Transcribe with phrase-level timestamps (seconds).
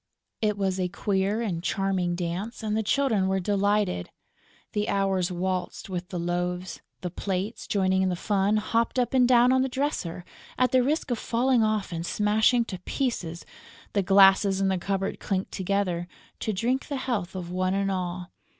[0.41, 4.09] It was a queer and charming dance; and the Children were delighted.
[4.71, 9.27] The Hours waltzed with the loaves; the plates, joining in the fun, hopped up and
[9.27, 10.25] down on the dresser,
[10.57, 13.45] at the risk of falling off and smashing to pieces;
[13.93, 16.07] the glasses in the cupboard clinked together,
[16.39, 18.31] to drink the health of one and all.